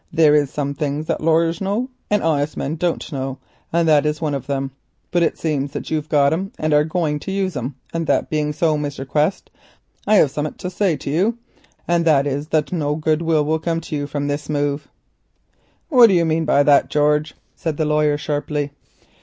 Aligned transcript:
There 0.11 0.33
is 0.33 0.49
some 0.49 0.73
things 0.73 1.11
as 1.11 1.19
laryers 1.19 1.61
know 1.61 1.91
and 2.09 2.23
honest 2.23 2.57
men 2.57 2.75
don't 2.75 3.11
know, 3.11 3.37
and 3.71 3.87
that's 3.87 4.19
one 4.19 4.33
on 4.33 4.41
them. 4.41 4.71
But 5.11 5.21
it 5.21 5.37
seems 5.37 5.73
that 5.73 5.91
you've 5.91 6.09
got 6.09 6.33
'em 6.33 6.51
and 6.57 6.73
are 6.73 6.79
a 6.79 6.85
going 6.87 7.19
to 7.19 7.31
use 7.31 7.55
'em—and 7.55 8.07
that 8.07 8.27
being 8.27 8.51
so, 8.51 8.75
Mr. 8.77 9.07
Quest, 9.07 9.51
I 10.07 10.15
have 10.15 10.31
summut 10.31 10.57
to 10.57 10.71
say 10.71 10.97
to 10.97 11.09
you—and 11.11 12.03
that 12.05 12.25
is 12.25 12.47
that 12.47 12.71
no 12.71 12.95
good 12.95 13.21
won't 13.21 13.61
come 13.61 13.79
to 13.79 13.95
you 13.95 14.07
from 14.07 14.25
this 14.27 14.47
here 14.47 14.53
move." 14.57 14.87
"What 15.89 16.07
do 16.07 16.15
you 16.15 16.25
mean 16.25 16.45
by 16.45 16.63
that, 16.63 16.89
George?" 16.89 17.35
said 17.55 17.77
the 17.77 17.85
lawyer 17.85 18.17
sharply. 18.17 18.71